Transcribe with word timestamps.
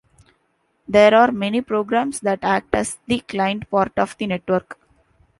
There 0.87 1.13
are 1.13 1.31
many 1.31 1.61
programs 1.61 2.21
that 2.21 2.39
act 2.43 2.73
as 2.73 2.97
the 3.05 3.19
client 3.19 3.69
part 3.69 3.91
of 3.99 4.17
the 4.17 4.25
network. 4.25 4.79